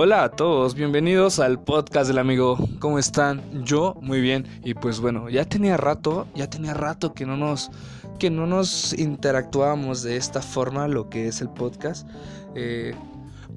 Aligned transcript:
Hola 0.00 0.22
a 0.22 0.28
todos, 0.28 0.76
bienvenidos 0.76 1.40
al 1.40 1.60
podcast 1.60 2.06
del 2.06 2.18
amigo. 2.18 2.56
¿Cómo 2.78 3.00
están? 3.00 3.64
Yo 3.64 3.96
muy 4.00 4.20
bien. 4.20 4.46
Y 4.62 4.74
pues 4.74 5.00
bueno, 5.00 5.28
ya 5.28 5.44
tenía 5.44 5.76
rato, 5.76 6.28
ya 6.36 6.48
tenía 6.48 6.72
rato 6.72 7.14
que 7.14 7.26
no 7.26 7.36
nos 7.36 7.72
que 8.20 8.30
no 8.30 8.46
nos 8.46 8.92
interactuábamos 8.92 10.04
de 10.04 10.16
esta 10.16 10.40
forma 10.40 10.86
lo 10.86 11.10
que 11.10 11.26
es 11.26 11.40
el 11.40 11.48
podcast. 11.48 12.08
Eh, 12.54 12.94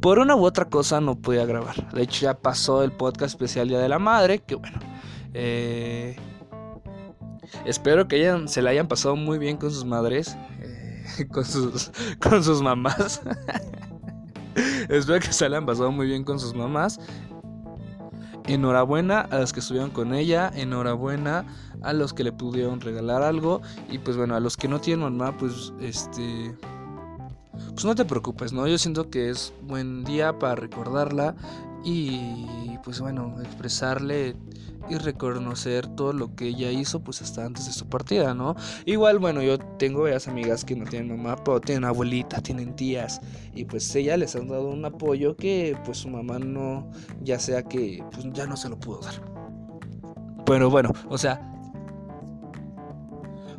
por 0.02 0.18
una 0.18 0.36
u 0.36 0.44
otra 0.44 0.66
cosa 0.66 1.00
no 1.00 1.14
podía 1.16 1.46
grabar. 1.46 1.94
De 1.94 2.02
hecho 2.02 2.24
ya 2.24 2.34
pasó 2.34 2.82
el 2.82 2.92
podcast 2.92 3.36
especial 3.36 3.68
Día 3.68 3.78
de 3.78 3.90
la 3.90 4.00
Madre, 4.00 4.40
que 4.40 4.56
bueno. 4.56 4.80
Eh, 5.36 6.16
espero 7.66 8.08
que 8.08 8.48
se 8.48 8.64
la 8.64 8.72
hayan 8.72 8.88
pasado 8.88 9.16
muy 9.16 9.38
bien 9.38 9.58
con 9.58 9.70
sus 9.70 9.86
madres, 9.86 10.36
eh, 10.60 11.28
con 11.32 11.46
sus 11.46 11.92
con 12.20 12.44
sus 12.44 12.64
mamás. 12.64 13.22
Espero 14.90 15.20
que 15.20 15.34
se 15.34 15.48
la 15.50 15.58
han 15.58 15.66
pasado 15.66 15.92
muy 15.92 16.08
bien 16.08 16.24
con 16.24 16.40
sus 16.40 16.54
mamás. 16.54 17.00
Enhorabuena 18.48 19.22
a 19.22 19.40
los 19.40 19.54
que 19.54 19.60
estuvieron 19.60 19.92
con 19.92 20.14
ella. 20.14 20.52
Enhorabuena 20.56 21.46
a 21.82 21.94
los 21.94 22.14
que 22.14 22.24
le 22.24 22.32
pudieron 22.32 22.82
regalar 22.82 23.22
algo. 23.22 23.62
Y 23.90 24.00
pues 24.00 24.18
bueno, 24.18 24.36
a 24.36 24.40
los 24.40 24.58
que 24.58 24.68
no 24.68 24.80
tienen 24.80 25.04
mamá, 25.04 25.38
pues 25.38 25.74
este. 25.80 26.56
Pues 27.74 27.86
no 27.86 27.96
te 27.96 28.06
preocupes, 28.06 28.54
¿no? 28.54 28.68
Yo 28.68 28.78
siento 28.78 29.10
que 29.10 29.30
es 29.30 29.54
buen 29.64 30.04
día 30.04 30.38
para 30.40 30.56
recordarla. 30.56 31.36
Y 31.84 32.78
pues 32.84 33.00
bueno, 33.00 33.36
expresarle 33.42 34.36
y 34.90 34.96
reconocer 34.96 35.88
todo 35.88 36.14
lo 36.14 36.36
que 36.36 36.48
ella 36.50 36.72
hizo 36.72 37.02
pues 37.02 37.22
hasta 37.22 37.46
antes 37.46 37.66
de 37.66 37.72
su 37.72 37.88
partida, 37.88 38.34
¿no? 38.34 38.56
Igual, 38.86 39.20
bueno, 39.20 39.42
yo 39.42 39.58
tengo 39.58 40.04
varias 40.04 40.28
amigas 40.28 40.66
que 40.66 40.76
no 40.76 40.86
tienen 40.86 41.16
mamá, 41.16 41.36
pero 41.44 41.62
tienen 41.62 41.86
abuelita, 41.86 42.42
tienen 42.42 42.76
tías 42.76 43.22
y 43.54 43.66
pues 43.66 43.96
ella 43.96 44.18
les 44.18 44.36
han 44.36 44.48
dado 44.48 44.70
un 44.70 44.84
apoyo 44.86 45.36
que 45.36 45.78
pues 45.86 46.00
su 46.00 46.10
mamá 46.10 46.40
no, 46.40 46.90
ya 47.22 47.40
sea 47.40 47.64
que 47.64 48.04
pues 48.12 48.26
ya 48.34 48.46
no 48.48 48.58
se 48.58 48.70
lo 48.70 48.80
pudo 48.80 49.00
dar. 49.02 49.16
Pero 50.46 50.70
bueno, 50.70 50.92
o 51.10 51.18
sea, 51.18 51.48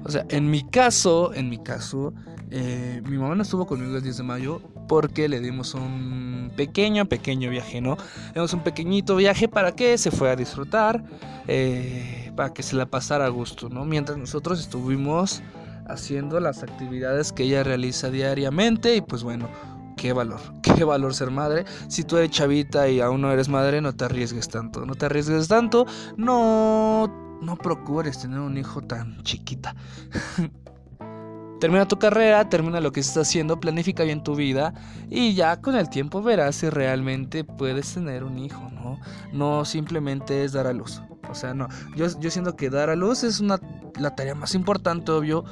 o 0.04 0.10
sea, 0.10 0.27
en 0.28 0.50
mi 0.50 0.64
caso, 0.64 1.32
en 1.32 1.48
mi 1.48 1.58
caso, 1.58 2.12
eh, 2.50 3.00
mi 3.08 3.16
mamá 3.16 3.34
no 3.34 3.42
estuvo 3.42 3.66
conmigo 3.66 3.97
el 3.97 4.02
10 4.02 4.19
de 4.19 4.22
mayo 4.22 4.60
porque 4.92 5.26
le 5.26 5.40
dimos 5.40 5.72
un 5.72 6.52
pequeño, 6.54 7.06
pequeño 7.06 7.48
viaje, 7.48 7.80
¿no? 7.80 7.96
Dimos 8.34 8.52
un 8.52 8.60
pequeñito 8.60 9.16
viaje 9.16 9.48
para 9.48 9.72
que 9.72 9.96
se 9.96 10.10
fuera 10.10 10.34
a 10.34 10.36
disfrutar, 10.36 11.02
eh, 11.48 12.30
para 12.36 12.52
que 12.52 12.62
se 12.62 12.76
la 12.76 12.84
pasara 12.84 13.24
a 13.24 13.30
gusto, 13.30 13.70
¿no? 13.70 13.86
Mientras 13.86 14.18
nosotros 14.18 14.60
estuvimos 14.60 15.42
haciendo 15.88 16.40
las 16.40 16.62
actividades 16.62 17.32
que 17.32 17.44
ella 17.44 17.64
realiza 17.64 18.10
diariamente 18.10 18.94
y 18.94 19.00
pues 19.00 19.22
bueno, 19.22 19.48
qué 19.96 20.12
valor, 20.12 20.40
qué 20.62 20.84
valor 20.84 21.14
ser 21.14 21.30
madre. 21.30 21.64
Si 21.88 22.04
tú 22.04 22.18
eres 22.18 22.30
chavita 22.30 22.86
y 22.90 23.00
aún 23.00 23.22
no 23.22 23.32
eres 23.32 23.48
madre, 23.48 23.80
no 23.80 23.94
te 23.94 24.04
arriesgues 24.04 24.50
tanto, 24.50 24.84
no 24.84 24.94
te 24.94 25.06
arriesgues 25.06 25.48
tanto, 25.48 25.86
no, 26.18 27.38
no 27.40 27.56
procures 27.56 28.18
tener 28.18 28.40
un 28.40 28.58
hijo 28.58 28.82
tan 28.82 29.22
chiquita. 29.22 29.74
Termina 31.62 31.86
tu 31.86 31.96
carrera, 31.96 32.48
termina 32.48 32.80
lo 32.80 32.91
que 32.91 32.98
estás 32.98 33.28
haciendo, 33.28 33.60
planifica 33.60 34.02
bien 34.02 34.24
tu 34.24 34.34
vida 34.34 34.74
y 35.08 35.34
ya 35.34 35.60
con 35.60 35.77
el 35.77 35.88
tiempo 35.88 36.20
verás 36.20 36.56
si 36.56 36.69
realmente 36.69 37.44
puedes 37.44 37.94
tener 37.94 38.24
un 38.24 38.36
hijo, 38.41 38.69
¿no? 38.72 38.98
No 39.32 39.64
simplemente 39.64 40.42
es 40.42 40.50
dar 40.54 40.66
a 40.66 40.72
luz. 40.72 41.00
O 41.30 41.36
sea, 41.36 41.54
no, 41.54 41.69
yo, 41.94 42.08
yo 42.19 42.32
siento 42.32 42.56
que 42.56 42.69
dar 42.69 42.91
a 42.91 42.96
luz 42.96 43.22
es 43.22 43.38
una, 43.38 43.60
la 43.96 44.16
tarea 44.16 44.34
más 44.34 44.56
importante, 44.56 45.12
obvio, 45.12 45.44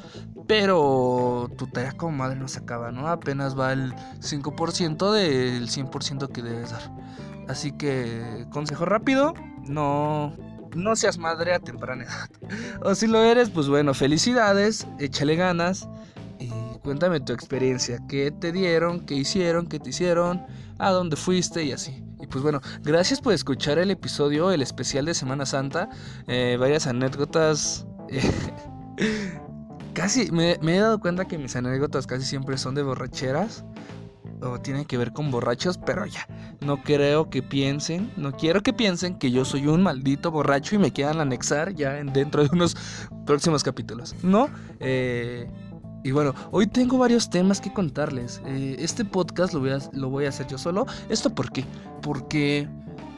pero 0.47 1.49
tu 1.57 1.67
tarea 1.67 1.93
como 1.93 2.17
madre 2.17 2.37
no 2.37 2.49
se 2.49 2.59
acaba, 2.59 2.91
¿no? 2.91 3.07
Apenas 3.07 3.57
va 3.57 3.71
el 3.71 3.93
5% 4.19 5.13
del 5.13 5.69
100% 5.69 6.27
que 6.27 6.41
debes 6.41 6.71
dar. 6.71 6.91
Así 7.47 7.71
que, 7.71 8.47
consejo 8.51 8.83
rápido, 8.83 9.33
no, 9.65 10.33
no 10.75 10.95
seas 10.95 11.17
madre 11.17 11.53
a 11.53 11.59
temprana 11.59 12.03
edad. 12.03 12.29
O 12.83 12.95
si 12.95 13.07
lo 13.07 13.21
eres, 13.23 13.49
pues 13.49 13.67
bueno, 13.67 13.93
felicidades, 13.93 14.87
échale 14.99 15.35
ganas 15.35 15.87
y 16.39 16.49
cuéntame 16.83 17.19
tu 17.19 17.33
experiencia, 17.33 17.99
qué 18.07 18.31
te 18.31 18.51
dieron, 18.51 19.05
qué 19.05 19.15
hicieron, 19.15 19.67
qué 19.67 19.79
te 19.79 19.89
hicieron, 19.89 20.45
a 20.79 20.91
dónde 20.91 21.15
fuiste 21.15 21.63
y 21.63 21.71
así. 21.71 22.03
Y 22.19 22.27
pues 22.27 22.43
bueno, 22.43 22.61
gracias 22.81 23.21
por 23.21 23.33
escuchar 23.33 23.79
el 23.79 23.91
episodio, 23.91 24.51
el 24.51 24.61
especial 24.61 25.05
de 25.05 25.13
Semana 25.13 25.45
Santa, 25.45 25.89
eh, 26.27 26.57
varias 26.59 26.87
anécdotas. 26.87 27.85
casi 29.93 30.31
me, 30.31 30.57
me 30.61 30.77
he 30.77 30.79
dado 30.79 30.99
cuenta 30.99 31.25
que 31.25 31.37
mis 31.37 31.55
anécdotas 31.55 32.07
casi 32.07 32.25
siempre 32.25 32.57
son 32.57 32.75
de 32.75 32.83
borracheras 32.83 33.63
o 34.41 34.59
tiene 34.59 34.85
que 34.85 34.97
ver 34.97 35.13
con 35.13 35.31
borrachos, 35.31 35.77
pero 35.77 36.05
ya, 36.05 36.27
no 36.59 36.81
creo 36.83 37.29
que 37.29 37.43
piensen, 37.43 38.11
no 38.17 38.31
quiero 38.31 38.61
que 38.61 38.73
piensen 38.73 39.17
que 39.17 39.31
yo 39.31 39.45
soy 39.45 39.67
un 39.67 39.83
maldito 39.83 40.31
borracho 40.31 40.75
y 40.75 40.79
me 40.79 40.91
quieran 40.91 41.19
anexar 41.19 41.73
ya 41.73 41.93
dentro 41.93 42.43
de 42.43 42.49
unos 42.51 42.75
próximos 43.25 43.63
capítulos, 43.63 44.15
¿no? 44.23 44.49
Eh, 44.79 45.49
y 46.03 46.11
bueno, 46.11 46.33
hoy 46.51 46.67
tengo 46.67 46.97
varios 46.97 47.29
temas 47.29 47.61
que 47.61 47.71
contarles. 47.71 48.41
Eh, 48.45 48.75
este 48.79 49.05
podcast 49.05 49.53
lo 49.53 49.59
voy, 49.59 49.69
a, 49.69 49.79
lo 49.93 50.09
voy 50.09 50.25
a 50.25 50.29
hacer 50.29 50.47
yo 50.47 50.57
solo. 50.57 50.87
¿Esto 51.09 51.29
por 51.29 51.51
qué? 51.51 51.63
Porque 52.01 52.67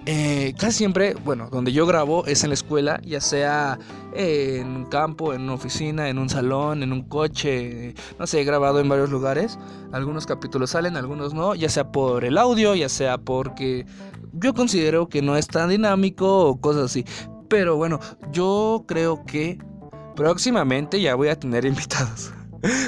eh, 0.05 0.53
casi 0.57 0.79
siempre, 0.79 1.15
bueno, 1.23 1.49
donde 1.49 1.71
yo 1.71 1.85
grabo 1.85 2.25
es 2.25 2.43
en 2.43 2.49
la 2.49 2.55
escuela, 2.55 2.99
ya 3.03 3.21
sea 3.21 3.79
en 4.13 4.67
un 4.67 4.85
campo, 4.85 5.33
en 5.33 5.43
una 5.43 5.53
oficina, 5.53 6.09
en 6.09 6.17
un 6.17 6.29
salón, 6.29 6.83
en 6.83 6.91
un 6.91 7.03
coche, 7.03 7.95
no 8.19 8.27
sé, 8.27 8.41
he 8.41 8.43
grabado 8.43 8.79
en 8.79 8.89
varios 8.89 9.09
lugares. 9.09 9.57
Algunos 9.93 10.25
capítulos 10.25 10.71
salen, 10.71 10.97
algunos 10.97 11.33
no, 11.33 11.55
ya 11.55 11.69
sea 11.69 11.91
por 11.91 12.25
el 12.25 12.37
audio, 12.37 12.75
ya 12.75 12.89
sea 12.89 13.17
porque 13.17 13.85
yo 14.33 14.53
considero 14.53 15.07
que 15.07 15.21
no 15.21 15.37
es 15.37 15.47
tan 15.47 15.69
dinámico 15.69 16.47
o 16.47 16.59
cosas 16.59 16.85
así. 16.85 17.05
Pero 17.47 17.77
bueno, 17.77 17.99
yo 18.31 18.83
creo 18.87 19.23
que 19.25 19.57
próximamente 20.15 20.99
ya 20.99 21.15
voy 21.15 21.29
a 21.29 21.39
tener 21.39 21.65
invitados. 21.65 22.33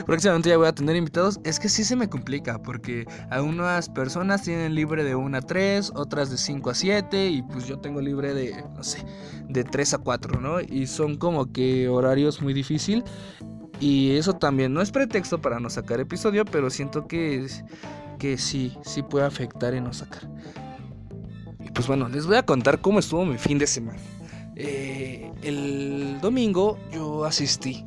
Próximamente 0.06 0.50
ya 0.50 0.58
voy 0.58 0.68
a 0.68 0.74
tener 0.74 0.96
invitados. 0.96 1.40
Es 1.44 1.59
que 1.59 1.69
sí 1.69 1.84
se 1.84 1.96
me 1.96 2.09
complica 2.09 2.62
porque 2.62 3.06
algunas 3.30 3.90
personas 3.90 4.44
tienen 4.44 4.75
libre 4.75 5.03
de 5.03 5.16
1 5.16 5.38
a 5.38 5.41
3, 5.41 5.91
otras 5.96 6.30
de 6.30 6.38
5 6.38 6.69
a 6.69 6.74
7 6.74 7.28
y 7.28 7.41
pues 7.44 7.68
yo 7.68 7.80
tengo 7.80 8.02
libre 8.02 8.34
de, 8.34 8.63
no 8.75 8.84
sé, 8.84 9.06
de 9.50 9.63
3 9.63 9.96
a 9.96 9.97
4, 9.97 10.40
¿no? 10.40 10.62
Y 10.62 10.88
son 10.88 11.18
como 11.18 11.52
que 11.52 11.90
horarios 11.90 12.41
muy 12.41 12.53
difícil. 12.53 13.03
Y 13.80 14.16
eso 14.16 14.34
también 14.34 14.74
no 14.74 14.81
es 14.81 14.91
pretexto 14.91 15.41
para 15.41 15.59
no 15.59 15.69
sacar 15.69 16.00
episodio, 16.00 16.46
pero 16.46 16.69
siento 16.69 17.07
que, 17.07 17.46
que 18.18 18.38
sí, 18.38 18.78
sí 18.84 19.03
puede 19.03 19.25
afectar 19.25 19.74
en 19.74 19.84
no 19.84 19.94
sacar. 19.94 20.30
Y 21.59 21.69
pues 21.72 21.86
bueno, 21.88 22.07
les 22.07 22.25
voy 22.25 22.38
a 22.38 22.44
contar 22.44 22.80
cómo 22.80 23.00
estuvo 23.00 23.25
mi 23.25 23.38
fin 23.38 23.57
de 23.57 23.68
semana. 23.68 24.00
Eh, 24.56 25.30
el 25.44 26.19
domingo 26.22 26.80
yo 26.94 27.25
asistí 27.25 27.86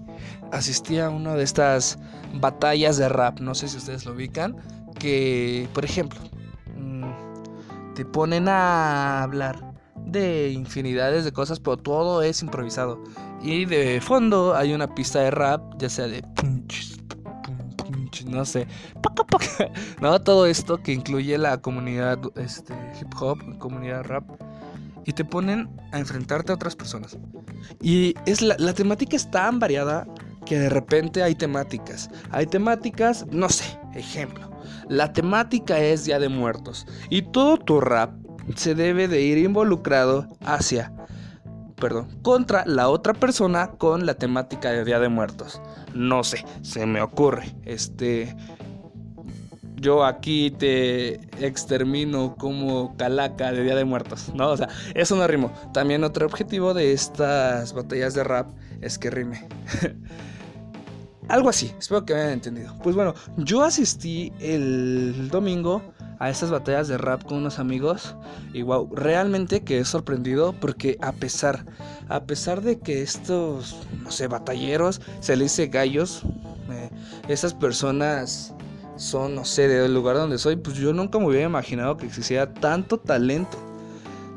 asistí 0.52 0.98
a 0.98 1.10
una 1.10 1.34
de 1.34 1.44
estas 1.44 1.98
batallas 2.34 2.96
de 2.96 3.08
rap, 3.08 3.40
no 3.40 3.54
sé 3.54 3.68
si 3.68 3.76
ustedes 3.76 4.04
lo 4.04 4.12
ubican, 4.12 4.56
que, 4.98 5.68
por 5.72 5.84
ejemplo, 5.84 6.20
mm, 6.76 7.94
te 7.94 8.04
ponen 8.04 8.48
a 8.48 9.22
hablar 9.22 9.74
de 9.96 10.50
infinidades 10.50 11.24
de 11.24 11.32
cosas, 11.32 11.60
pero 11.60 11.76
todo 11.76 12.22
es 12.22 12.42
improvisado. 12.42 13.02
Y 13.42 13.66
de 13.66 14.00
fondo 14.00 14.56
hay 14.56 14.72
una 14.72 14.94
pista 14.94 15.20
de 15.20 15.30
rap, 15.30 15.62
ya 15.78 15.88
sea 15.88 16.06
de 16.06 16.22
no 18.26 18.44
sé, 18.44 18.66
no 20.00 20.20
todo 20.20 20.46
esto 20.46 20.82
que 20.82 20.92
incluye 20.92 21.38
la 21.38 21.58
comunidad 21.58 22.18
este, 22.36 22.74
hip 23.00 23.08
hop, 23.20 23.38
comunidad 23.58 24.04
rap 24.04 24.24
y 25.04 25.12
te 25.12 25.24
ponen 25.24 25.68
a 25.92 25.98
enfrentarte 25.98 26.52
a 26.52 26.56
otras 26.56 26.76
personas. 26.76 27.16
Y 27.80 28.14
es 28.26 28.42
la, 28.42 28.56
la 28.58 28.74
temática 28.74 29.16
es 29.16 29.30
tan 29.30 29.58
variada 29.58 30.06
que 30.48 30.58
de 30.58 30.70
repente 30.70 31.22
hay 31.22 31.34
temáticas. 31.34 32.08
Hay 32.30 32.46
temáticas, 32.46 33.26
no 33.30 33.50
sé, 33.50 33.78
ejemplo. 33.94 34.50
La 34.88 35.12
temática 35.12 35.78
es 35.78 36.06
Día 36.06 36.18
de 36.18 36.30
Muertos 36.30 36.86
y 37.10 37.22
todo 37.22 37.58
tu 37.58 37.80
rap 37.80 38.14
se 38.56 38.74
debe 38.74 39.08
de 39.08 39.20
ir 39.20 39.36
involucrado 39.36 40.26
hacia, 40.46 40.90
perdón, 41.76 42.08
contra 42.22 42.64
la 42.64 42.88
otra 42.88 43.12
persona 43.12 43.72
con 43.72 44.06
la 44.06 44.14
temática 44.14 44.70
de 44.70 44.86
Día 44.86 44.98
de 44.98 45.10
Muertos. 45.10 45.60
No 45.92 46.24
sé, 46.24 46.46
se 46.62 46.86
me 46.86 47.02
ocurre. 47.02 47.54
Este, 47.66 48.34
yo 49.76 50.02
aquí 50.02 50.50
te 50.50 51.20
extermino 51.44 52.36
como 52.36 52.96
calaca 52.96 53.52
de 53.52 53.64
Día 53.64 53.76
de 53.76 53.84
Muertos, 53.84 54.32
¿no? 54.34 54.48
O 54.48 54.56
sea, 54.56 54.68
eso 54.94 55.14
no 55.14 55.26
rimo. 55.26 55.52
También 55.74 56.04
otro 56.04 56.24
objetivo 56.24 56.72
de 56.72 56.94
estas 56.94 57.74
batallas 57.74 58.14
de 58.14 58.24
rap 58.24 58.48
es 58.80 58.98
que 58.98 59.10
rime. 59.10 59.46
Algo 61.28 61.50
así, 61.50 61.74
espero 61.78 62.04
que 62.04 62.14
hayan 62.14 62.30
entendido. 62.30 62.74
Pues 62.82 62.96
bueno, 62.96 63.14
yo 63.36 63.62
asistí 63.62 64.32
el 64.40 65.28
domingo 65.30 65.82
a 66.18 66.30
estas 66.30 66.50
batallas 66.50 66.88
de 66.88 66.98
rap 66.98 67.22
con 67.22 67.38
unos 67.38 67.58
amigos 67.58 68.16
y 68.52 68.62
wow, 68.62 68.88
realmente 68.94 69.62
quedé 69.62 69.84
sorprendido 69.84 70.54
porque 70.58 70.96
a 71.00 71.12
pesar, 71.12 71.66
a 72.08 72.24
pesar 72.24 72.62
de 72.62 72.80
que 72.80 73.02
estos, 73.02 73.76
no 74.02 74.10
sé, 74.10 74.26
batalleros, 74.26 75.00
se 75.20 75.36
les 75.36 75.52
dice 75.52 75.68
gallos, 75.68 76.22
eh, 76.70 76.90
estas 77.28 77.52
personas 77.52 78.54
son, 78.96 79.34
no 79.34 79.44
sé, 79.44 79.68
del 79.68 79.94
lugar 79.94 80.16
donde 80.16 80.38
soy, 80.38 80.56
pues 80.56 80.76
yo 80.76 80.92
nunca 80.92 81.18
me 81.18 81.26
hubiera 81.26 81.46
imaginado 81.46 81.96
que 81.96 82.06
existiera 82.06 82.52
tanto 82.52 82.98
talento. 82.98 83.58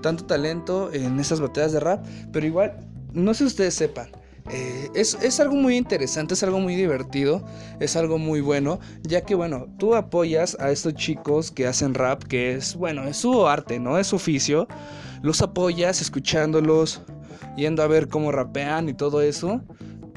Tanto 0.02 0.26
talento 0.26 0.92
en 0.94 1.20
esas 1.20 1.40
batallas 1.40 1.72
de 1.74 1.80
rap. 1.80 2.06
Pero 2.32 2.46
igual, 2.46 2.88
no 3.14 3.34
sé 3.34 3.40
si 3.40 3.46
ustedes 3.46 3.76
sepan. 3.76 4.10
Eh, 4.50 4.90
es, 4.96 5.18
es, 5.22 5.40
algo 5.40 5.56
muy 5.56 5.78
interesante, 5.78 6.34
es 6.34 6.44
algo 6.44 6.60
muy 6.60 6.76
divertido, 6.76 7.46
es 7.80 7.96
algo 7.96 8.18
muy 8.18 8.42
bueno, 8.42 8.80
ya 9.04 9.22
que 9.22 9.36
bueno, 9.36 9.68
tú 9.78 9.96
apoyas 9.96 10.58
a 10.60 10.72
estos 10.72 10.96
chicos 10.96 11.52
que 11.52 11.68
hacen 11.68 11.94
rap, 11.94 12.24
que 12.24 12.56
es 12.56 12.76
bueno, 12.76 13.04
es 13.04 13.18
su 13.18 13.48
arte, 13.48 13.80
¿no? 13.80 13.98
Es 13.98 14.08
su 14.08 14.16
oficio, 14.16 14.68
los 15.22 15.42
apoyas 15.42 16.02
escuchándolos, 16.02 17.02
yendo 17.56 17.84
a 17.84 17.88
ver 17.88 18.08
cómo 18.08 18.32
rapean 18.32 18.90
y 18.90 18.94
todo 18.94 19.22
eso. 19.22 19.62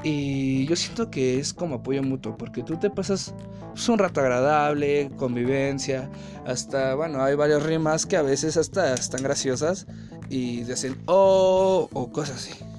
Y 0.03 0.67
yo 0.67 0.75
siento 0.75 1.09
que 1.09 1.39
es 1.39 1.53
como 1.53 1.75
apoyo 1.75 2.03
mutuo, 2.03 2.37
porque 2.37 2.61
tú 2.61 2.77
te 2.77 2.89
pasas 2.89 3.33
pues, 3.73 3.89
un 3.89 3.97
rato 3.97 4.21
agradable, 4.21 5.09
convivencia, 5.17 6.09
hasta, 6.45 6.93
bueno, 6.95 7.23
hay 7.23 7.35
varias 7.35 7.63
rimas 7.63 8.05
que 8.05 8.15
a 8.17 8.21
veces 8.21 8.55
hasta 8.57 8.93
están 8.93 9.23
graciosas 9.23 9.87
y 10.29 10.63
dicen, 10.63 10.97
oh, 11.05 11.89
o 11.91 12.11
cosas 12.11 12.37
así. 12.37 12.74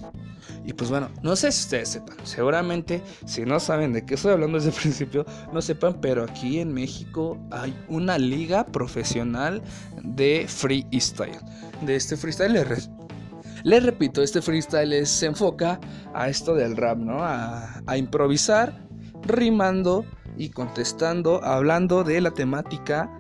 Y 0.67 0.73
pues 0.73 0.91
bueno, 0.91 1.09
no 1.23 1.37
sé 1.37 1.53
si 1.53 1.63
ustedes 1.63 1.91
sepan, 1.91 2.17
seguramente 2.25 3.01
si 3.25 3.45
no 3.45 3.61
saben 3.61 3.93
de 3.93 4.05
qué 4.05 4.15
estoy 4.15 4.33
hablando 4.33 4.59
desde 4.59 4.71
el 4.71 4.75
principio, 4.75 5.25
no 5.53 5.63
sepan, 5.63 6.01
pero 6.01 6.25
aquí 6.25 6.59
en 6.59 6.75
México 6.75 7.39
hay 7.53 7.73
una 7.89 8.19
liga 8.19 8.67
profesional 8.67 9.63
de 10.03 10.47
freestyle. 10.49 11.39
De 11.83 11.95
este 11.95 12.17
freestyle 12.17 12.67
les 13.63 13.83
repito, 13.83 14.23
este 14.23 14.43
freestyle 14.43 15.07
se 15.07 15.27
enfoca 15.27 15.81
a 16.15 16.29
esto 16.29 16.55
del 16.55 16.77
rap, 16.77 16.99
¿no? 16.99 17.23
A, 17.23 17.83
a 17.87 17.97
improvisar, 17.97 18.87
rimando 19.23 20.05
y 20.37 20.51
contestando, 20.51 21.43
hablando 21.45 22.05
de 22.05 22.21
la 22.21 22.33
temática 22.33 23.11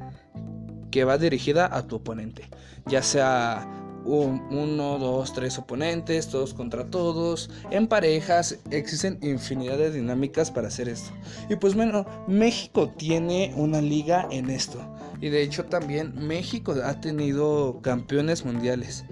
que 0.90 1.04
va 1.04 1.18
dirigida 1.18 1.68
a 1.72 1.86
tu 1.86 1.96
oponente. 1.96 2.48
Ya 2.86 3.02
sea 3.02 3.68
uno, 4.06 4.98
dos, 4.98 5.32
tres 5.32 5.58
oponentes, 5.58 6.28
todos 6.28 6.54
contra 6.54 6.86
todos, 6.86 7.50
en 7.70 7.86
parejas, 7.86 8.58
existen 8.70 9.18
infinidad 9.22 9.78
de 9.78 9.90
dinámicas 9.90 10.50
para 10.50 10.68
hacer 10.68 10.88
esto. 10.88 11.10
Y 11.48 11.56
pues 11.56 11.74
bueno, 11.74 12.06
México 12.26 12.88
tiene 12.96 13.52
una 13.56 13.80
liga 13.80 14.26
en 14.30 14.50
esto. 14.50 14.78
Y 15.20 15.28
de 15.28 15.42
hecho 15.42 15.64
también 15.64 16.14
México 16.26 16.74
ha 16.84 17.00
tenido 17.00 17.80
campeones 17.82 18.44
mundiales. 18.44 19.04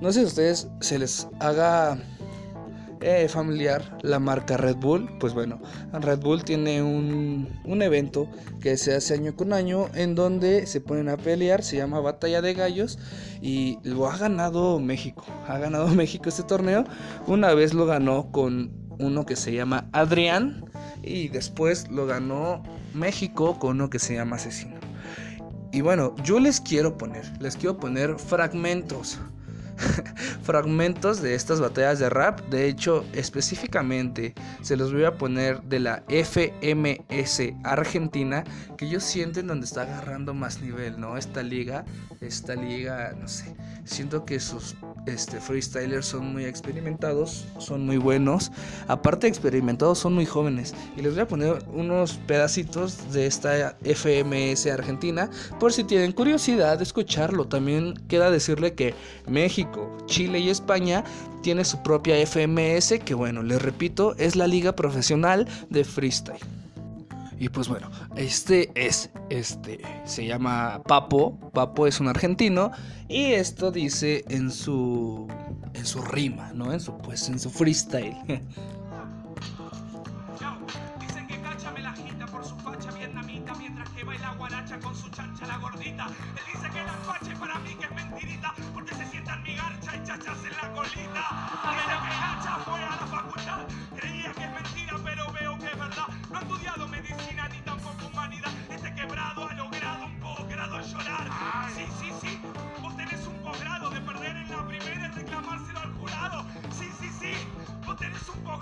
No 0.00 0.12
sé 0.12 0.20
si 0.20 0.24
a 0.24 0.28
ustedes 0.28 0.68
se 0.80 0.98
les 0.98 1.28
haga 1.38 1.98
eh, 3.04 3.28
familiar 3.28 3.98
la 4.02 4.18
marca 4.18 4.56
Red 4.56 4.76
Bull. 4.76 5.18
Pues 5.18 5.34
bueno, 5.34 5.60
Red 5.92 6.20
Bull 6.20 6.42
tiene 6.42 6.82
un, 6.82 7.60
un, 7.64 7.82
evento 7.82 8.28
que 8.60 8.76
se 8.76 8.94
hace 8.94 9.14
año 9.14 9.36
con 9.36 9.52
año 9.52 9.88
en 9.94 10.14
donde 10.14 10.66
se 10.66 10.80
ponen 10.80 11.08
a 11.08 11.16
pelear, 11.16 11.62
se 11.62 11.76
llama 11.76 12.00
Batalla 12.00 12.40
de 12.40 12.54
Gallos 12.54 12.98
y 13.42 13.78
lo 13.82 14.08
ha 14.08 14.16
ganado 14.16 14.80
México. 14.80 15.24
Ha 15.46 15.58
ganado 15.58 15.88
México 15.94 16.28
este 16.28 16.42
torneo. 16.44 16.84
Una 17.26 17.52
vez 17.54 17.74
lo 17.74 17.86
ganó 17.86 18.32
con 18.32 18.72
uno 18.98 19.26
que 19.26 19.36
se 19.36 19.52
llama 19.52 19.88
Adrián 19.92 20.64
y 21.02 21.28
después 21.28 21.88
lo 21.90 22.06
ganó 22.06 22.62
México 22.94 23.58
con 23.58 23.76
uno 23.76 23.90
que 23.90 23.98
se 23.98 24.14
llama 24.14 24.36
Asesino. 24.36 24.76
Y 25.72 25.80
bueno, 25.80 26.14
yo 26.22 26.38
les 26.38 26.60
quiero 26.60 26.96
poner, 26.96 27.24
les 27.40 27.56
quiero 27.56 27.76
poner 27.78 28.16
fragmentos 28.18 29.18
fragmentos 30.42 31.20
de 31.22 31.34
estas 31.34 31.60
batallas 31.60 31.98
de 31.98 32.10
rap. 32.10 32.40
De 32.48 32.66
hecho, 32.66 33.04
específicamente 33.12 34.34
se 34.62 34.76
los 34.76 34.92
voy 34.92 35.04
a 35.04 35.16
poner 35.16 35.62
de 35.62 35.80
la 35.80 36.04
FMS 36.08 37.54
Argentina, 37.64 38.44
que 38.76 38.88
yo 38.88 39.00
siento 39.00 39.40
en 39.40 39.46
donde 39.46 39.66
está 39.66 39.82
agarrando 39.82 40.34
más 40.34 40.60
nivel, 40.60 41.00
¿no? 41.00 41.16
Esta 41.16 41.42
liga, 41.42 41.84
esta 42.20 42.54
liga, 42.54 43.14
no 43.18 43.28
sé, 43.28 43.54
siento 43.84 44.24
que 44.24 44.40
sus 44.40 44.76
este, 45.06 45.40
freestylers 45.40 46.06
son 46.06 46.32
muy 46.32 46.44
experimentados, 46.44 47.46
son 47.58 47.84
muy 47.86 47.96
buenos. 47.96 48.52
Aparte 48.88 49.26
de 49.26 49.28
experimentados, 49.28 49.98
son 49.98 50.14
muy 50.14 50.26
jóvenes. 50.26 50.74
Y 50.96 51.02
les 51.02 51.12
voy 51.12 51.22
a 51.22 51.28
poner 51.28 51.58
unos 51.72 52.14
pedacitos 52.26 53.12
de 53.12 53.26
esta 53.26 53.76
FMS 53.82 54.66
Argentina, 54.66 55.30
por 55.60 55.72
si 55.72 55.84
tienen 55.84 56.12
curiosidad 56.12 56.78
de 56.78 56.84
escucharlo. 56.84 57.46
También 57.46 57.94
queda 58.08 58.30
decirle 58.30 58.74
que 58.74 58.94
México 59.26 59.96
Chile 60.06 60.38
y 60.40 60.50
España 60.50 61.04
tiene 61.42 61.64
su 61.64 61.82
propia 61.82 62.16
FMS 62.26 63.00
que 63.04 63.14
bueno, 63.14 63.42
les 63.42 63.60
repito, 63.60 64.14
es 64.16 64.34
la 64.34 64.46
liga 64.46 64.74
profesional 64.74 65.46
de 65.68 65.84
freestyle. 65.84 66.63
Y 67.38 67.48
pues 67.48 67.68
bueno, 67.68 67.90
este 68.16 68.70
es, 68.74 69.10
este, 69.28 69.80
se 70.04 70.26
llama 70.26 70.82
Papo, 70.86 71.38
Papo 71.52 71.86
es 71.86 72.00
un 72.00 72.08
argentino 72.08 72.70
y 73.08 73.32
esto 73.32 73.70
dice 73.70 74.24
en 74.28 74.50
su, 74.50 75.26
en 75.72 75.86
su 75.86 76.00
rima, 76.02 76.52
¿no? 76.54 76.72
En 76.72 76.80
su, 76.80 76.96
pues, 76.98 77.28
en 77.28 77.38
su 77.38 77.50
freestyle. 77.50 78.16
Él 86.04 86.44
dice 86.52 86.70
que 86.70 86.84
la 86.84 86.92
facha 87.04 87.34
para 87.38 87.58
mí 87.60 87.74
que 87.74 87.86
es 87.86 87.92
mentirita 87.92 88.54
porque 88.74 88.94
se 88.94 89.06
sientan 89.06 89.42
mi 89.42 89.54
garcha 89.54 89.96
y 89.96 90.06
chachas 90.06 90.38
en 90.44 90.50
la 90.50 90.72
colita. 90.74 91.43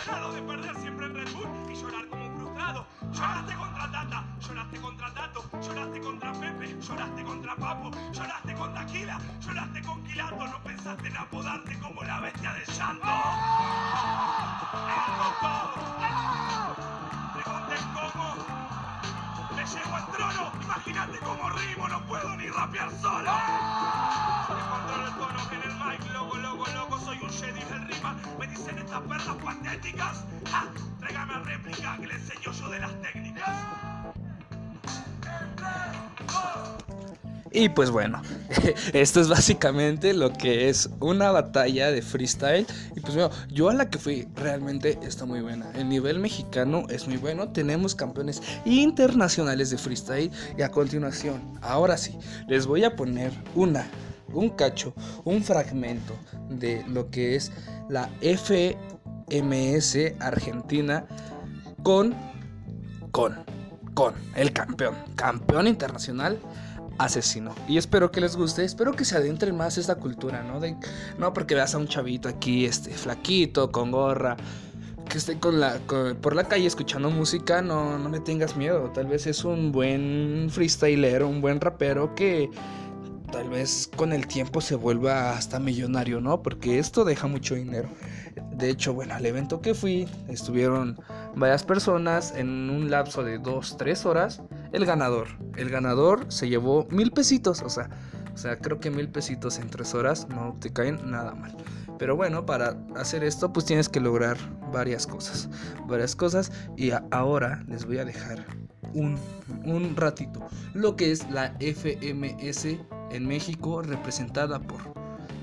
De 0.03 0.43
perder 0.43 0.77
siempre 0.79 1.07
en 1.07 1.15
Red 1.15 1.33
Bull 1.33 1.47
y 1.71 1.75
llorar 1.77 2.09
como 2.09 2.27
un 2.27 2.37
frustrado. 2.37 2.87
Lloraste 3.13 3.55
contra 3.55 3.93
Tata, 3.93 4.25
lloraste 4.41 4.81
contra 4.81 5.15
Tato, 5.15 5.45
lloraste 5.61 6.01
contra 6.01 6.33
Pepe, 6.33 6.81
lloraste 6.81 7.23
contra 7.23 7.55
Papo, 7.55 7.91
lloraste 8.13 8.55
con 8.55 8.75
Taquila, 8.75 9.19
lloraste 9.41 9.83
con 9.83 10.03
Quilato, 10.03 10.47
no 10.47 10.59
pensaste 10.65 11.07
en 11.07 11.17
apodarte 11.17 11.79
como 11.79 12.03
la 12.03 12.19
bestia 12.19 12.53
de 12.53 12.65
llanto. 12.73 13.07
Todo. 15.41 15.73
Pregunten 17.35 17.85
cómo. 17.95 18.35
Me 19.55 19.65
llego 19.65 19.95
al 19.95 20.07
trono, 20.11 20.53
imagínate 20.63 21.19
cómo 21.21 21.49
rimo, 21.51 21.89
no 21.89 22.07
puedo 22.07 22.37
ni 22.37 22.49
rapear 22.49 22.91
solo. 23.01 23.31
Controlo 24.49 25.07
el 25.07 25.15
tono 25.15 25.53
en 25.53 25.63
el 25.63 25.75
mic, 25.77 26.13
loco, 26.13 26.37
loco, 26.39 26.67
loco, 26.73 26.99
soy 26.99 27.19
un. 27.23 27.32
Y 37.55 37.69
pues 37.69 37.91
bueno, 37.91 38.23
esto 38.95 39.21
es 39.21 39.29
básicamente 39.29 40.15
lo 40.15 40.33
que 40.33 40.71
es 40.71 40.89
una 41.01 41.31
batalla 41.31 41.91
de 41.93 42.01
freestyle. 42.01 42.67
Y 42.97 43.01
pues 43.01 43.15
bueno, 43.15 43.31
yo 43.51 43.69
a 43.69 43.75
la 43.75 43.91
que 43.91 43.99
fui 43.99 44.27
realmente 44.35 44.99
está 45.03 45.27
muy 45.27 45.41
buena. 45.41 45.71
El 45.75 45.89
nivel 45.89 46.19
mexicano 46.19 46.87
es 46.89 47.07
muy 47.07 47.19
bueno. 47.19 47.51
Tenemos 47.51 47.95
campeones 47.95 48.43
internacionales 48.65 49.71
de 49.71 49.79
freestyle. 49.79 50.31
Y 50.57 50.63
a 50.63 50.71
continuación, 50.71 51.59
ahora 51.61 51.99
sí, 51.99 52.19
les 52.49 52.67
voy 52.67 52.85
a 52.85 52.97
poner 52.97 53.33
una, 53.55 53.87
un 54.33 54.51
cacho, 54.51 54.95
un 55.25 55.43
fragmento 55.43 56.15
de 56.49 56.85
lo 56.89 57.11
que 57.11 57.37
es 57.37 57.53
la 57.89 58.09
FMS 58.21 59.97
Argentina 60.21 61.07
con, 61.83 62.15
con, 63.11 63.45
con 63.95 64.15
el 64.37 64.53
campeón, 64.53 64.95
campeón 65.17 65.67
internacional 65.67 66.39
asesino. 66.99 67.55
Y 67.69 67.79
espero 67.79 68.11
que 68.11 68.21
les 68.21 68.37
guste, 68.37 68.65
espero 68.65 68.93
que 68.93 69.05
se 69.05 69.17
adentren 69.17 69.57
más 69.57 69.79
esta 69.79 69.97
cultura, 69.97 70.43
¿no? 70.43 70.61
No 71.19 71.33
porque 71.33 71.55
veas 71.55 71.75
a 71.75 71.79
un 71.79 71.89
chavito 71.89 72.29
aquí, 72.29 72.65
este, 72.65 72.91
flaquito, 72.91 73.73
con 73.73 73.91
gorra, 73.91 74.37
que 75.09 75.19
esté 75.19 75.39
con 75.39 75.61
la, 75.61 75.79
por 76.21 76.35
la 76.35 76.45
calle 76.45 76.67
escuchando 76.67 77.11
música, 77.11 77.61
no, 77.63 77.99
no 77.99 78.09
le 78.09 78.21
tengas 78.21 78.57
miedo. 78.57 78.91
Tal 78.95 79.07
vez 79.07 79.27
es 79.27 79.45
un 79.45 79.73
buen 79.73 80.49
freestyler, 80.51 81.23
un 81.25 81.41
buen 81.41 81.61
rapero 81.61 82.15
que 82.15 82.51
tal 83.33 83.49
vez 83.49 83.91
con 83.97 84.13
el 84.13 84.29
tiempo 84.29 84.61
se 84.61 84.77
vuelva 84.77 85.33
hasta 85.33 85.59
millonario, 85.59 86.21
¿no? 86.21 86.43
Porque 86.43 86.79
esto 86.79 87.05
deja 87.05 87.27
mucho 87.27 87.57
dinero. 87.57 87.89
De 88.53 88.71
hecho, 88.71 88.95
bueno, 88.95 89.15
al 89.15 89.27
evento 89.27 89.61
que 89.61 89.75
fui, 89.75 90.07
estuvieron 90.29 91.01
varias 91.35 91.65
personas 91.65 92.33
en 92.37 92.71
un 92.71 92.91
lapso 92.91 93.25
de 93.25 93.41
2-3 93.41 94.05
horas. 94.05 94.43
El 94.73 94.87
ganador, 94.87 95.29
el 95.57 95.71
ganador 95.71 96.27
se 96.29 96.49
llevó 96.49 96.87
mil 96.91 97.11
pesitos, 97.11 97.63
o 97.63 97.71
sea, 97.71 97.89
o 98.33 98.37
sea, 98.37 98.59
creo 98.59 98.79
que 98.79 98.91
mil 98.91 99.09
pesitos 99.09 99.59
en 99.59 99.69
3 99.69 99.95
horas 99.95 100.29
no 100.29 100.57
te 100.61 100.73
caen 100.73 101.11
nada 101.11 101.35
mal. 101.35 101.57
Pero 101.99 102.17
bueno, 102.17 102.47
para 102.47 102.77
hacer 102.97 103.25
esto, 103.25 103.53
pues 103.53 103.65
tienes 103.67 103.89
que 103.89 104.01
lograr 104.01 104.37
varias 104.73 105.07
cosas. 105.07 105.49
Varias 105.87 106.15
cosas. 106.17 106.53
Y 106.77 106.91
ahora 107.11 107.65
les 107.69 107.87
voy 107.87 107.99
a 107.99 108.05
dejar 108.05 108.45
un, 108.95 109.19
un 109.65 109.97
ratito. 109.97 110.47
Lo 110.75 110.97
que 110.97 111.13
es 111.13 111.31
la 111.31 111.55
FMS 111.61 112.79
en 113.13 113.27
México 113.27 113.83
representada 113.83 114.61
por, 114.61 114.81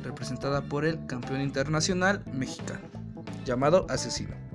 representada 0.03 0.61
por 0.61 0.85
el 0.85 1.05
campeón 1.05 1.41
internacional 1.41 2.23
mexicano 2.33 2.81
llamado 3.45 3.85
Asesino. 3.89 4.48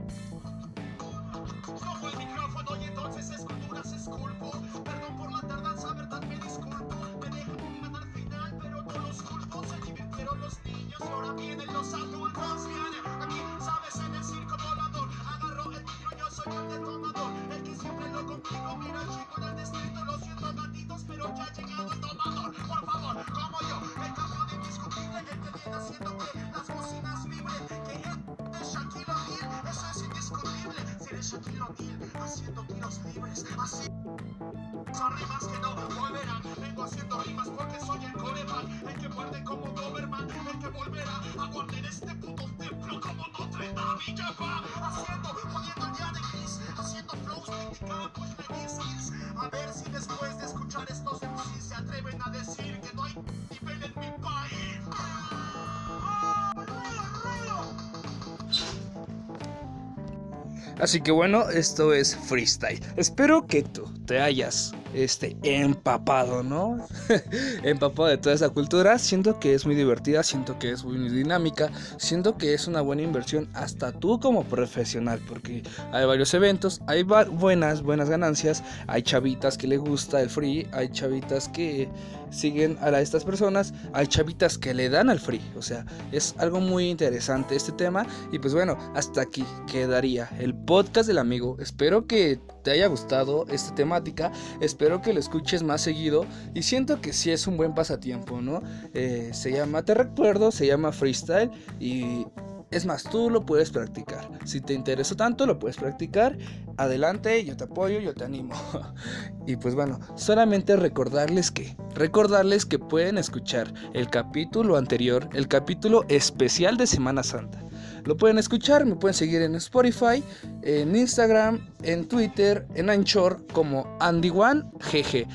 Así 60.78 61.00
que 61.00 61.12
bueno, 61.12 61.48
esto 61.50 61.92
es 61.92 62.16
freestyle. 62.16 62.80
Espero 62.96 63.46
que 63.46 63.62
tú 63.62 63.84
te 64.06 64.20
hayas 64.20 64.72
este, 64.94 65.36
empapado, 65.42 66.42
¿no? 66.42 66.86
empapado 67.62 68.08
de 68.08 68.18
toda 68.18 68.34
esa 68.34 68.48
cultura. 68.48 68.98
Siento 68.98 69.38
que 69.38 69.54
es 69.54 69.66
muy 69.66 69.74
divertida, 69.74 70.22
siento 70.22 70.58
que 70.58 70.70
es 70.70 70.84
muy 70.84 71.08
dinámica, 71.08 71.70
siento 71.98 72.36
que 72.36 72.54
es 72.54 72.66
una 72.66 72.80
buena 72.80 73.02
inversión 73.02 73.48
hasta 73.54 73.92
tú 73.92 74.20
como 74.20 74.44
profesional, 74.44 75.20
porque 75.28 75.62
hay 75.92 76.06
varios 76.06 76.32
eventos, 76.34 76.80
hay 76.86 77.02
buenas, 77.02 77.82
buenas 77.82 78.08
ganancias, 78.08 78.62
hay 78.86 79.02
chavitas 79.02 79.58
que 79.58 79.66
le 79.66 79.76
gusta 79.76 80.20
el 80.20 80.30
free, 80.30 80.66
hay 80.72 80.88
chavitas 80.88 81.48
que 81.48 81.88
siguen 82.30 82.76
a 82.80 83.00
estas 83.00 83.24
personas, 83.24 83.72
hay 83.92 84.06
chavitas 84.06 84.58
que 84.58 84.74
le 84.74 84.88
dan 84.88 85.08
al 85.08 85.20
free, 85.20 85.40
o 85.56 85.62
sea, 85.62 85.86
es 86.12 86.34
algo 86.38 86.60
muy 86.60 86.90
interesante 86.90 87.54
este 87.54 87.72
tema 87.72 88.06
y 88.32 88.38
pues 88.38 88.54
bueno, 88.54 88.76
hasta 88.94 89.22
aquí 89.22 89.44
quedaría 89.70 90.28
el 90.38 90.54
podcast 90.54 91.06
del 91.06 91.18
amigo. 91.18 91.56
Espero 91.60 92.06
que 92.06 92.40
te 92.62 92.72
haya 92.72 92.86
gustado 92.88 93.46
esta 93.48 93.74
temática, 93.74 94.32
espero 94.60 94.83
que 95.02 95.12
lo 95.12 95.20
escuches 95.20 95.62
más 95.62 95.80
seguido 95.80 96.26
y 96.54 96.62
siento 96.62 97.00
que 97.00 97.12
sí 97.12 97.30
es 97.30 97.46
un 97.46 97.56
buen 97.56 97.74
pasatiempo, 97.74 98.40
¿no? 98.40 98.62
Eh, 98.92 99.30
se 99.32 99.52
llama, 99.52 99.84
te 99.84 99.94
recuerdo, 99.94 100.50
se 100.50 100.66
llama 100.66 100.92
freestyle 100.92 101.50
y 101.80 102.26
es 102.70 102.86
más, 102.86 103.04
tú 103.04 103.30
lo 103.30 103.46
puedes 103.46 103.70
practicar. 103.70 104.28
Si 104.44 104.60
te 104.60 104.74
interesa 104.74 105.14
tanto, 105.14 105.46
lo 105.46 105.60
puedes 105.60 105.76
practicar. 105.76 106.36
Adelante, 106.76 107.44
yo 107.44 107.56
te 107.56 107.64
apoyo, 107.64 108.00
yo 108.00 108.14
te 108.14 108.24
animo. 108.24 108.54
y 109.46 109.56
pues 109.56 109.76
bueno, 109.76 110.00
solamente 110.16 110.74
recordarles 110.74 111.52
que, 111.52 111.76
recordarles 111.94 112.66
que 112.66 112.80
pueden 112.80 113.16
escuchar 113.16 113.72
el 113.92 114.10
capítulo 114.10 114.76
anterior, 114.76 115.28
el 115.34 115.46
capítulo 115.46 116.04
especial 116.08 116.76
de 116.76 116.88
Semana 116.88 117.22
Santa. 117.22 117.64
Lo 118.04 118.16
pueden 118.16 118.38
escuchar, 118.38 118.84
me 118.84 118.96
pueden 118.96 119.14
seguir 119.14 119.42
en 119.42 119.54
Spotify, 119.54 120.22
en 120.62 120.94
Instagram, 120.94 121.66
en 121.82 122.06
Twitter, 122.06 122.66
en 122.74 122.90
Anchor 122.90 123.44
como 123.52 123.96
AndyOneGG. 124.00 125.26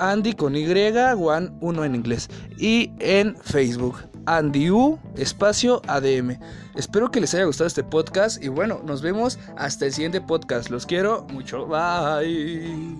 Andy 0.00 0.32
con 0.32 0.56
Y, 0.56 0.66
One 0.66 1.50
1 1.60 1.84
en 1.84 1.94
inglés. 1.94 2.28
Y 2.58 2.92
en 3.00 3.36
Facebook, 3.36 3.98
AndyU, 4.26 4.98
espacio 5.16 5.82
ADM. 5.86 6.38
Espero 6.74 7.10
que 7.10 7.20
les 7.20 7.34
haya 7.34 7.44
gustado 7.44 7.66
este 7.66 7.84
podcast 7.84 8.42
y 8.42 8.48
bueno, 8.48 8.80
nos 8.84 9.02
vemos 9.02 9.38
hasta 9.56 9.86
el 9.86 9.92
siguiente 9.92 10.20
podcast. 10.20 10.70
Los 10.70 10.86
quiero 10.86 11.26
mucho. 11.30 11.66
Bye. 11.66 12.96